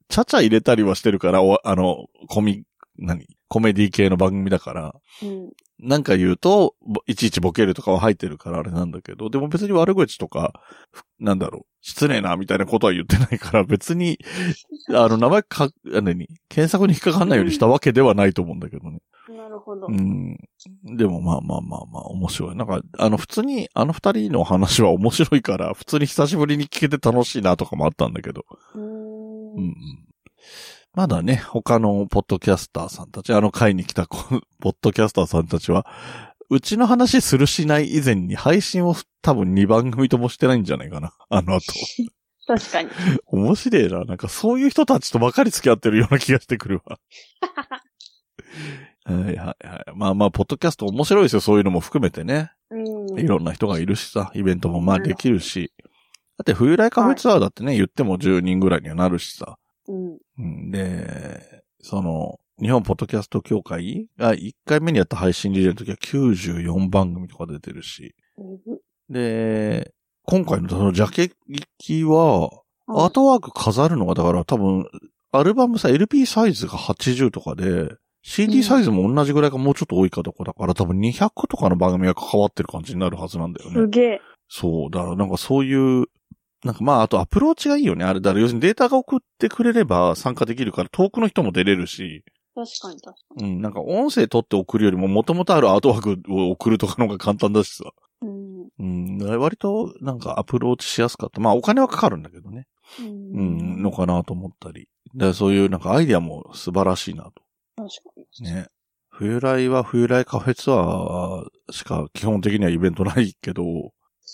[0.08, 2.64] ちゃちゃ入れたりはしてるから、おあの、コミ、
[2.98, 3.28] 何？
[3.50, 5.52] コメディ系の番組だから、うん。
[5.80, 10.54] なんか言うと、ぼいちいちボケるとかは入ってるからあれなんだけど、でも別に悪口とか、
[10.92, 14.20] ふなんだろう、失礼なみたいなことは言ってないから、別に、
[14.90, 16.28] あの、名前か、あ何？
[16.50, 19.00] 検索に引っかかんないようにしたわけではないと思うんだけどね。
[19.30, 19.88] なるほど。
[19.88, 20.38] うん。
[20.84, 22.56] でもまあまあまあまあ、面白い。
[22.56, 28.46] なんか、あの、普通に、あの二人の話は面白いから、普通に久しぶりに聞けて楽しいなとかもあったんだけど。
[28.76, 29.76] うんうん。
[31.00, 35.86] まだね、他のポッドキャスターさんたち、あの会に来たこ ポッドキャスターさんたちは、
[36.50, 41.14] うちの話するしない以前に配信を多分2番組ともしてないんじゃないかな。
[41.32, 41.64] あの後。
[42.48, 42.90] 確かに。
[43.28, 44.04] 面白いな。
[44.04, 47.00] なんかそういう人たちとばかり付き合ってるような気がしてくるわ。
[49.06, 49.58] はいはいはい。
[49.96, 51.40] まあまあ、ポッドキャスト面白いですよ。
[51.40, 52.52] そういうのも含めてね。
[52.72, 53.18] うん。
[53.18, 55.72] いろんな人がいるしさ、イベントもまあできるし。
[56.38, 59.58] だって冬来カフェツアーだってね、言っても10人ぐらいにはなるしさ。
[59.90, 60.18] うん。
[60.38, 68.16] うんで、その、日本ポッドキャスト協会が1回目にやった配信リレーの時は94番組とか出てるし。
[69.10, 72.50] で、今回のそのジャケ劇は、
[72.88, 74.86] アートワーク飾るのがだから多分、
[75.32, 83.76] アルバムさ、LP サイズが80とかで、CD サイズも同じぐらいかもうちょっと多いかとかだから多分200とかの番組が関わってる感じになるはずなんだよね。
[83.76, 84.22] すげえ。
[84.50, 86.08] そう、だからなんかそういう
[86.64, 88.04] なんかまあ、あとアプローチがいいよね。
[88.04, 92.24] あれだから、要するにデータが送ってくれれば参加できるから、遠くの人も出れるし、
[92.56, 97.86] 確かに確かうん、なんか音声取って送るよりも元々あるアートワークを送るとかの方が簡単だしさ。
[98.22, 98.30] に。
[98.80, 99.18] うん。
[99.20, 101.40] うん、割となんかアプローチしやすかった。
[101.40, 102.68] まあお金はかかるんだけどね。
[103.00, 104.90] ううん、のかなと思ったり。
[105.14, 107.32] でそういうなんかアイデアも素晴らしいなと。
[107.78, 108.52] 確かに。
[108.52, 108.68] ね。
[109.10, 113.64] 冬来は冬来カフェツアーしか基本的にはイベントないけど、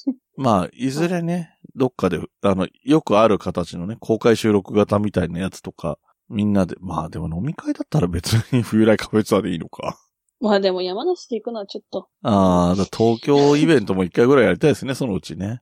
[0.38, 5.97] まあ、いずれね、どっかで、あの、よくある形のね、公開収録型みたいなやつとか、
[6.29, 9.99] みんなで、まあでも飲み会だったら別に 冬来カフェツアーでいいのか。
[10.39, 15.61] まあでも山梨で行くのはちょっとああ、だ東京イベントも一回ぐらいやりたいですね、そのうちね。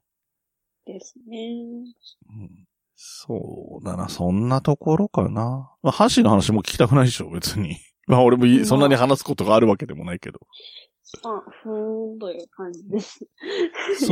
[0.85, 1.37] ですね。
[2.29, 2.67] うん
[3.05, 5.69] そうだな、そんなところかな。
[5.81, 7.75] まあ、阪神の話も聞きたくないでしょ、別に。
[8.07, 10.39] まあ、俺もいそんなに話すことがあるわけでもないけど。
[11.23, 13.25] あ、ふーんという感じです。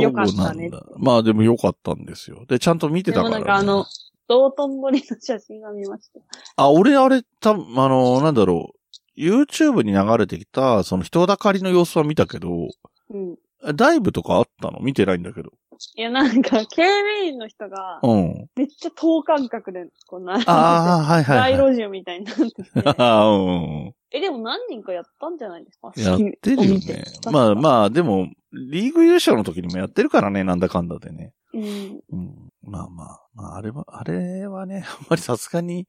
[0.00, 0.70] よかったね。
[0.70, 0.82] だ。
[0.96, 2.44] まあ、でもよかったんですよ。
[2.46, 3.44] で、ちゃんと見てでもたから、ね。
[3.44, 3.86] なんかあの、
[4.28, 6.20] 道頓堀の写真が見ました。
[6.56, 9.20] あ、俺あれ、た、あの、なんだろう。
[9.20, 12.68] YouTube に流れてきた、その人だかりの様子は見たけど、
[13.10, 13.36] うん。
[13.76, 14.80] ダイブとかあったの？
[14.80, 15.50] 見てないんだけど。
[15.96, 18.48] いや、なんか、警備員の人が、うん。
[18.56, 21.58] めっちゃ等間隔で、こんな、ああ、はいはい、はい。
[21.58, 22.88] 大路樹みたいになってて。
[22.98, 23.94] ああ、うん。
[24.14, 25.92] え、でも何人かやったんじゃないですか？
[25.96, 27.04] やってるよね。
[27.30, 31.32] まあまあ、でも、リーグ優勝の時にもやってるからね、なんだかんだでね。
[31.54, 31.58] あ。
[31.58, 32.00] うん。
[32.10, 32.52] うん。
[32.62, 35.86] まあまあ、まあ、あれは、あれはね、 あんまりさすがに、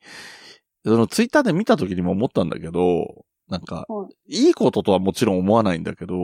[0.85, 6.15] そのツイッターで見た時にも思ったんだけど、なんか、はいいこととはもちろん思わないんだけど、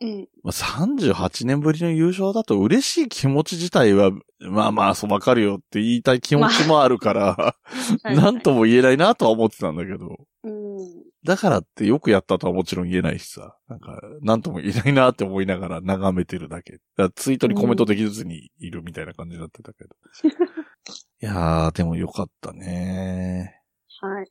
[0.00, 0.28] うん。
[0.42, 7.56] まあ、38年ぶりの優勝だと嬉しい気持ち自体は、まあまあ、そうわかるよって言いたい気持ちもあるから、
[8.04, 11.04] なんとも言えないなとは思ってたんだけど、うん。
[11.24, 16.78] だからってよくやったとはもちろん言えないしさ、なんか、なんとも言えないなって思いながら眺めてるだけ。
[16.96, 19.90] だツイートにコメントできずにいるみたいな感じになってたけど。
[21.20, 23.60] いやー、でもよかったね。
[24.00, 24.26] はい。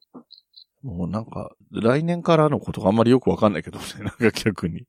[0.84, 4.86] もうなんか、来年からのことがあんまりよくわかんないけどね、 なんか逆に。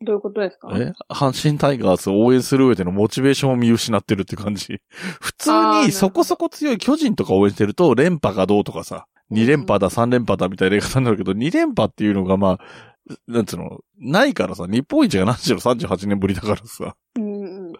[0.00, 0.68] どういうことですか？
[0.76, 0.92] え？
[1.10, 4.80] 阪神タイガースを応援する上でのモチベーションを見失ってるって感じ。
[5.20, 5.50] 普通
[5.86, 12.60] にそこそこ強い巨人とか応援してると、連覇がどうとかさ、2連覇だ、3連覇だみたいな言い方になるけど、2連覇っていうのがまあ、
[13.28, 16.96] なんつうの、ないからさ、日本一が何しろ38年ぶりだからさ。
[17.16, 17.72] うんうん。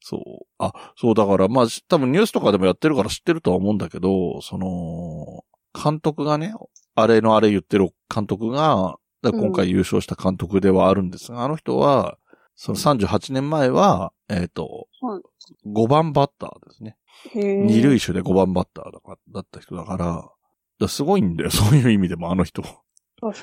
[0.00, 0.20] そう。
[0.58, 5.44] あ、そうだから、まあ、多分ニュースとかでもやってるから知ってるとは思うんだけど、その、
[5.74, 6.54] 監督がね、
[6.94, 12.18] あれのあれ言ってる監督が、今回優勝した監督ではあるんですが、あの人は、
[12.56, 15.22] その38年前は、えっ、と、はい
[15.66, 16.96] 5番バッターですね。
[17.34, 18.84] 二塁手で5番バッター
[19.32, 20.28] だった人だから
[20.88, 22.62] すごいんだよ、 そういう意味でも、あの人。
[22.62, 22.70] 確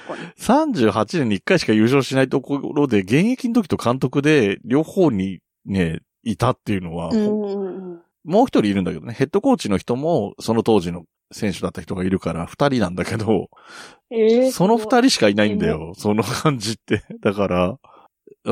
[0.07, 0.23] かに。
[0.37, 7.11] 38年に1回しか優勝しないところで、現役の時と監督で両方にね、いたっていうのは。
[8.23, 13.49] もう一人いるんだけどね、ヘッドコーチの人も、その当時の選手だった人がいるから、二人なんだけど、
[14.11, 17.03] えー、その二人人しかいないんだよ、その感じって。
[17.21, 17.79] だから、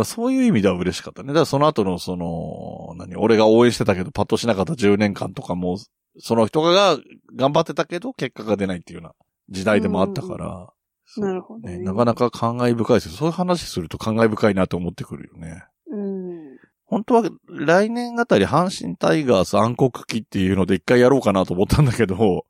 [0.03, 1.27] そういう意味では嬉しかったね。
[1.29, 5.77] だからその後の、その、何、俺が応援してたけど、パッとしなかった10年間とかも、
[6.19, 6.97] その人が
[7.35, 9.13] 頑張ってたけど、結果が出ないっていうような
[9.49, 10.69] 時代でもあったから、
[11.05, 13.11] そうなるほどねなかなか感慨深いですよ。
[13.13, 15.63] そういう話すると感慨深いなと思ってくるよね。
[15.91, 16.57] うん。
[16.85, 22.45] 本当は来年あたり阪神タイガース暗黒期っていうので一回やろうかなと思ったんだけど、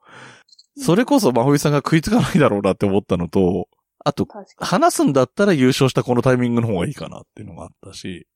[0.77, 3.67] それこそ真冬さんが食いつかないだろうなって思ったのと、
[4.03, 4.27] あと、
[4.57, 8.27] 話すんだったら優勝したこのタイミングの方がいいかなっていうのがあったし、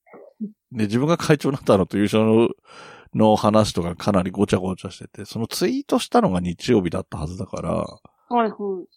[0.73, 2.49] で、自分が会長になったのと優勝の
[3.15, 7.69] の話とかかなりごちゃごちゃしてて、そのツイートしたのが日曜日だったはずだから、
[8.33, 8.37] に。
[8.37, 8.53] はいはい。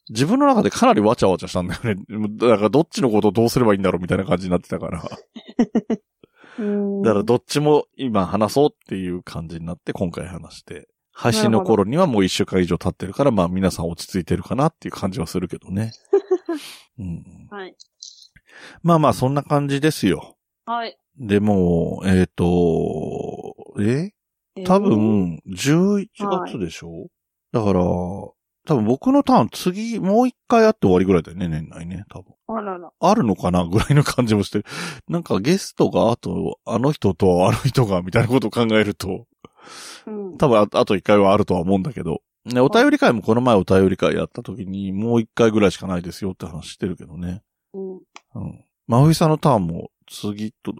[0.08, 1.96] 自分の中でかなりわちゃわちゃしたんだよね。
[2.38, 5.04] だからどっちのことをどうすればいいんだろうみたいな感じになってたから。
[6.58, 7.02] うん。
[7.02, 10.88] だからどっちも今話そうっていう感じになって今回話して。
[11.18, 15.92] 配信の頃にはもう一週間以上経ってるから、まあ皆さん落ち着いてるかなっていう感じはするけどね。
[16.98, 17.74] うん、はい。
[18.82, 20.36] まあまあそんな感じですよ。
[20.66, 20.98] はい。
[21.18, 23.35] でも、えっ、と、
[23.80, 24.12] え？
[24.64, 26.06] 多分、11
[26.44, 27.08] 月でしょ、
[27.52, 32.34] だから、多分僕のターン次もう一回あって終わりぐらいだよね、年内ね、多分。
[32.48, 32.90] あらら。
[32.98, 34.64] あるのかなぐらいの感じもしてる。
[35.08, 39.26] なんかゲストがあと、あの人とあの人がみたいなことを考えると、
[40.06, 40.36] うん。
[40.38, 42.22] 多分ああと一回はあるとは思うんだけど。
[42.46, 47.42] ね、お便り会もこの前お便り会やった時にもう一回ぐらいしかないですよって話してるけどね。
[47.74, 47.94] うん。
[47.96, 48.64] うん。
[48.86, 50.72] 真冬さんのターンも次と、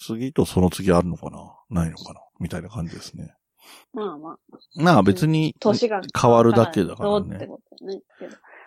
[0.00, 1.82] 次とその次あるのかな？
[1.82, 2.20] ないのかな？
[2.38, 3.34] みたいな感じですね。
[3.92, 4.38] まあまあ、
[4.76, 7.48] まあ別に、年が変わるだけだからね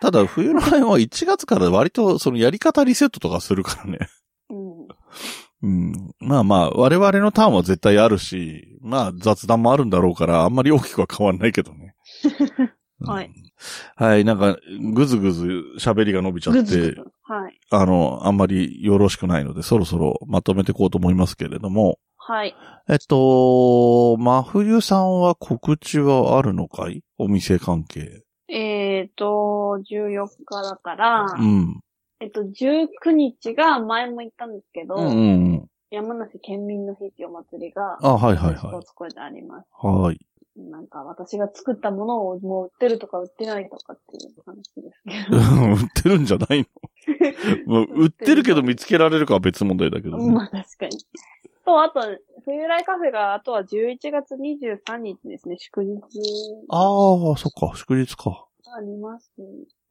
[0.00, 3.98] ただ冬の辺は1月から割とそのやり方リセットとかするからね。
[4.50, 4.88] うん。
[5.62, 6.14] うん。
[6.18, 11.94] まあまあ、我々のターンは絶対あるし、まあ雑談もあるんだろうから、あんまり大きくは変わんないけどね。
[12.98, 14.06] はいうん。
[14.06, 14.58] はい、なんか、
[14.92, 15.46] ぐずぐず
[15.78, 17.60] 喋りが伸びちゃってぐずぐず、はい。
[17.70, 22.54] あの、あんまりよろしくないので、そろそろまとめていこうと思いますけれども、はい。
[22.88, 27.02] えっと、真冬さんは告知はあるのかい？
[27.18, 28.22] お店関係。
[28.48, 31.80] えっ、と、14日だから、うん。
[32.20, 35.16] えっと、19日が前も言ったんですけど、うんうんう
[35.56, 35.66] ん。
[35.90, 38.76] 山梨県民の日っていうお祭りが、あ、はいはいスポはい。
[38.78, 39.68] ーツ公園であります。
[39.84, 40.20] はい。
[40.56, 45.38] なんか私が作ったものをもう売ってるとか売ってないとかっていう話ですけど。
[45.38, 46.66] 売ってるんじゃない
[47.66, 47.74] の？
[47.80, 50.30] もう売ってるけど見つけられるかは別問題だけどね。
[50.32, 50.98] まあ確かに。
[51.64, 52.00] と、あと、
[52.44, 56.00] 冬来カフェが、あとは11月23日ですね、祝日
[56.68, 58.46] ああ、そっか、祝日か。
[58.74, 59.30] あります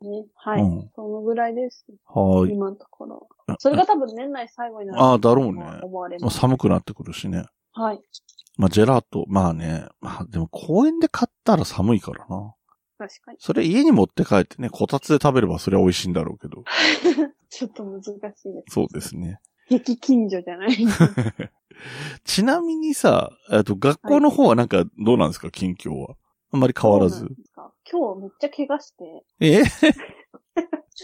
[0.02, 0.26] ね。
[0.36, 0.62] はい。
[0.62, 1.86] うんそのぐらいです。
[2.08, 2.52] はい。
[2.52, 3.28] 今のところ。
[3.60, 6.40] それが多分年内最後になるああだろうねと思われまあ、ます。
[6.40, 7.46] 寒くなってくるしね。
[7.74, 8.02] はい。
[8.58, 9.86] まあ、ジェラート、まあね。
[10.02, 12.54] まあ、でも公園で買ったら寒いからな。
[12.98, 13.38] 確かに。
[13.40, 16.64] それ家に持って帰ってね、こたつで食べればそれは美味しいんだろうけど。
[17.50, 18.14] ちょっと難しい
[18.54, 18.74] です。
[18.74, 19.40] そうですね。
[19.70, 20.76] 激近所じゃない？
[22.26, 26.16] ちなみにさ、えっと、学校の方はなんかどうなんですか、近況は。
[26.52, 27.28] あんまり変わらず
[27.90, 29.64] 今日めっちゃ怪我して、え？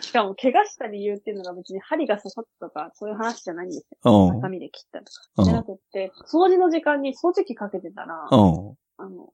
[0.00, 4.26] しかも怪我した理由っていうのが別に針が刺さったとか、そういう話じゃないんですうよ。
[4.26, 4.34] ん。
[4.34, 5.10] ハサミで切ったとか。
[5.38, 8.76] うんじゃなくって、掃除の時間に掃除機かけてたら、うん。
[8.98, 9.32] あの、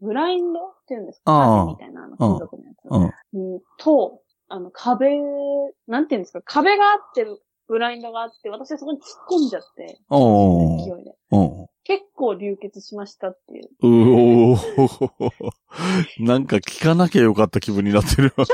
[0.00, 1.64] ブラインドっていうんですか？
[1.68, 2.72] みたいな、あの、金属のや
[3.60, 3.64] つ。
[3.78, 5.18] と、あの、壁、
[5.86, 9.98] なんていうんですか、壁があってるブラインドがあって、私はそこに突っ込んじゃって、
[10.84, 11.16] 勢いで。
[11.88, 11.96] うん。
[11.96, 13.68] 結構流血しましたっていう。
[13.82, 15.50] うおー
[16.20, 18.44] なんか聞かなきゃよかった気分になってるわ。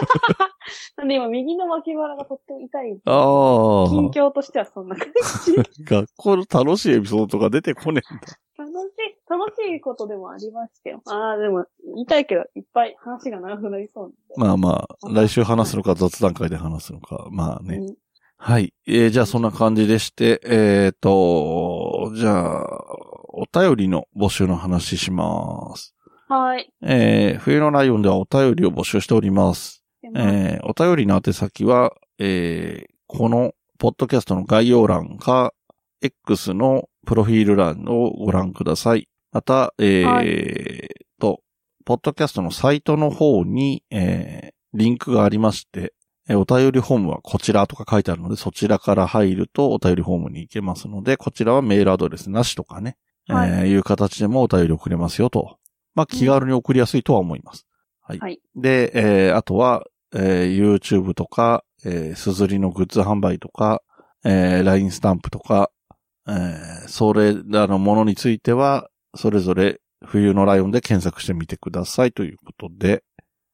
[0.97, 3.01] なんで今、右の脇腹がとっても痛い。
[3.05, 4.29] あ近あ。
[4.29, 5.09] 況としてはそんな感
[5.45, 5.55] じ。
[5.85, 8.27] 学校の楽しいエピソードとか出てこねえんだ。
[8.59, 11.01] 楽しい、楽しいことでもありましたよ。
[11.07, 14.13] ああ、でも、言いけど、いっぱい話が長くなりそう。
[14.37, 17.29] まあまあ、来週話すのか雑談会で話すのか。
[17.31, 17.77] まあね。
[17.77, 17.97] うん
[18.43, 18.73] はい。
[18.87, 22.67] えーじゃあそんな感じでして、えっ、と、じゃあ、
[23.33, 25.95] お便りの募集の話します。
[26.29, 26.73] はい。
[26.83, 29.83] えー冬のライオンではお便りを募集しております。
[30.17, 35.53] えーお便りの宛先は、えーこの、ポッドキャストの概要欄か、
[36.01, 39.09] X のプロフィール欄をご覧ください。
[39.33, 40.23] また、えーは
[41.19, 41.41] と、
[41.85, 45.95] ポッドキャストのサイトの方に、えーリンクがありまして、
[46.29, 52.97] えーお便りフォームはこちらとか書いてあるので、そちらから入るとお便りフォームに行けますので、こちらはメールアドレスなしとかね、
[53.29, 55.59] はいえーいう形でもお便り送れますよと。
[55.95, 57.67] まあ、気軽に送りやすいとは思います。
[58.01, 58.19] はい。
[58.19, 63.83] はいで、えーあとは、えー YouTube とか、えーすずりのグッズ販売とか、
[64.25, 65.71] えー LINE スタンプとか、
[66.29, 73.03] えーそれらのものについては、それぞれ冬のライオンで検索してみてくださいということで。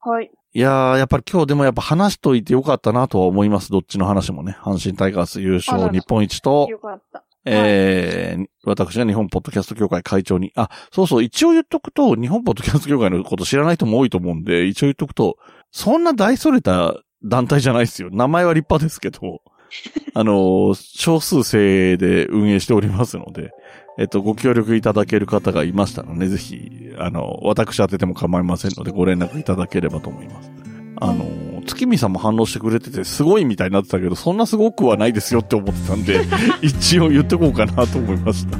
[0.00, 0.31] はい。
[0.52, 3.70] いやー、やっぱり今日でもやっぱ話しといてよかったなとは思います。
[3.70, 4.57] どっちの話もね。
[4.61, 7.24] 阪神タイガース優勝日本一と、よかった。
[7.46, 15.37] えー私が日本ポッドキャスト協会会長に、あ、そうそう、一応言っとくと、日本ポッドキャスト協会のこと知らない人も多いと思うんで、一応言っとくと、
[15.70, 18.09] そんな大それた団体じゃないですよ。
[18.11, 19.40] 名前は立派ですけど、
[20.14, 23.50] あの、少数制で運営しておりますので、
[23.98, 30.50] えっと、ご協力いただける方がいましたらね、ぜひ、あの、私当てても構いませんので、ご連絡いただければと思います。
[30.96, 36.24] あの、月見さんも反応してくれてて、すごいみたいになってたけど、そんなすごくはないですよって思ってたんで、
[36.62, 38.57] 一応言ってこうかなと思いました。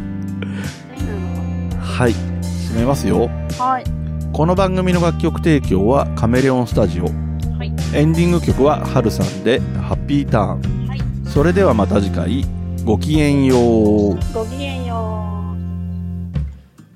[1.81, 2.12] はい。
[2.42, 3.31] 締めますよ。
[3.59, 3.85] はい。
[4.33, 7.05] この番組の楽曲提供はカメレオンスタジオ。
[7.05, 7.73] はい。
[7.95, 10.88] エンディング曲はハルさんでハッピーターン。
[10.88, 11.01] はい。
[11.25, 12.45] それではまた次回、
[12.85, 14.19] ごきげんよう。
[14.35, 15.23] ごきげんよ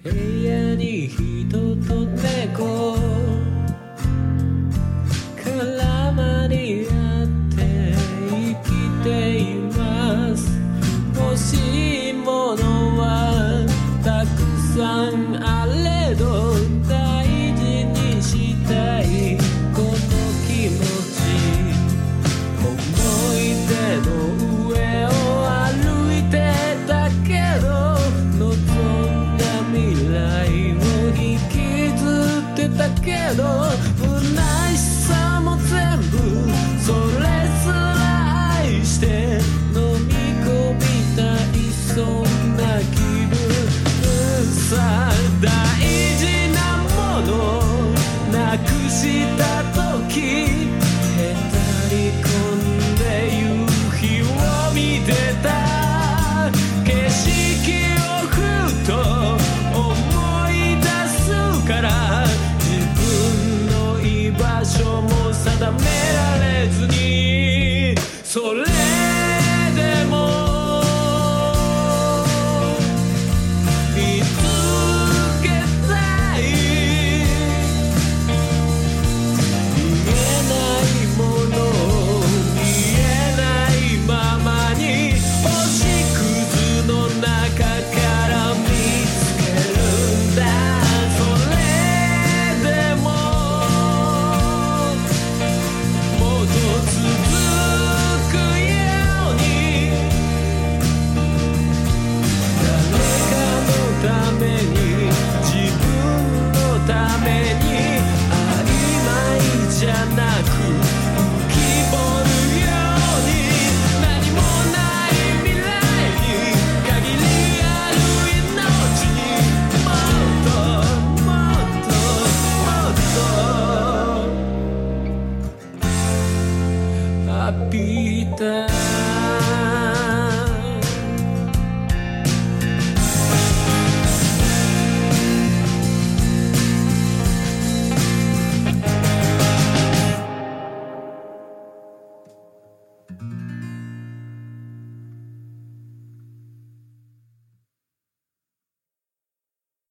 [0.04, 0.10] う。
[0.12, 0.89] 部屋に
[11.50, 13.69] しいものは